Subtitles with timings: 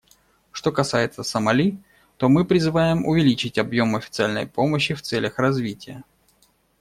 [0.51, 1.77] Что касается Сомали,
[2.17, 6.03] то мы призываем увеличить объем официальной помощи в целях развития.